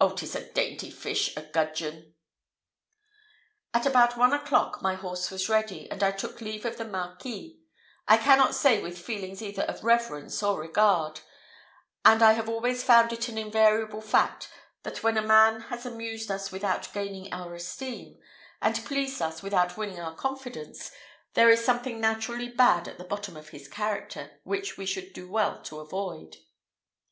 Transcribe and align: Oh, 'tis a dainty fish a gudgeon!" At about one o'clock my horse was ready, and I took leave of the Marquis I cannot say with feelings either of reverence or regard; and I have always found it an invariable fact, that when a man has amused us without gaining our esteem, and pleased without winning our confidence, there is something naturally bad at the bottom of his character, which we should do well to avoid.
Oh, 0.00 0.10
'tis 0.12 0.36
a 0.36 0.48
dainty 0.52 0.92
fish 0.92 1.36
a 1.36 1.42
gudgeon!" 1.42 2.14
At 3.74 3.84
about 3.84 4.16
one 4.16 4.32
o'clock 4.32 4.80
my 4.80 4.94
horse 4.94 5.28
was 5.28 5.48
ready, 5.48 5.90
and 5.90 6.04
I 6.04 6.12
took 6.12 6.40
leave 6.40 6.64
of 6.64 6.76
the 6.78 6.84
Marquis 6.84 7.58
I 8.06 8.16
cannot 8.16 8.54
say 8.54 8.80
with 8.80 8.96
feelings 8.96 9.42
either 9.42 9.62
of 9.64 9.82
reverence 9.82 10.40
or 10.40 10.60
regard; 10.60 11.22
and 12.04 12.22
I 12.22 12.34
have 12.34 12.48
always 12.48 12.84
found 12.84 13.12
it 13.12 13.28
an 13.28 13.38
invariable 13.38 14.00
fact, 14.00 14.48
that 14.84 15.02
when 15.02 15.16
a 15.16 15.20
man 15.26 15.62
has 15.62 15.84
amused 15.84 16.30
us 16.30 16.52
without 16.52 16.92
gaining 16.92 17.32
our 17.32 17.52
esteem, 17.52 18.20
and 18.62 18.76
pleased 18.84 19.20
without 19.42 19.76
winning 19.76 19.98
our 19.98 20.14
confidence, 20.14 20.92
there 21.34 21.50
is 21.50 21.64
something 21.64 22.00
naturally 22.00 22.48
bad 22.48 22.86
at 22.86 22.98
the 22.98 23.04
bottom 23.04 23.36
of 23.36 23.48
his 23.48 23.66
character, 23.66 24.38
which 24.44 24.78
we 24.78 24.86
should 24.86 25.12
do 25.12 25.28
well 25.28 25.60
to 25.62 25.80
avoid. 25.80 26.36